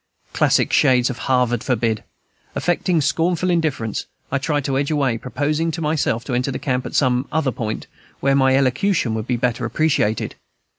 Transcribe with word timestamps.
Classic 0.33 0.73
shades 0.73 1.11
of 1.11 1.19
Harvard, 1.29 1.63
forbid! 1.63 2.03
Affecting 2.55 3.01
scornful 3.01 3.51
indifference, 3.51 4.07
I 4.31 4.39
tried 4.39 4.65
to 4.65 4.75
edge 4.79 4.89
away, 4.89 5.19
proposing 5.19 5.69
to 5.73 5.79
myself 5.79 6.25
to 6.25 6.33
enter 6.33 6.49
the 6.49 6.57
camp 6.57 6.87
at 6.87 6.95
some 6.95 7.27
other 7.31 7.51
point, 7.51 7.85
where 8.19 8.35
my 8.35 8.55
elocution 8.55 9.13
would 9.13 9.27
be 9.27 9.37
better 9.37 9.63
appreciated. 9.63 10.33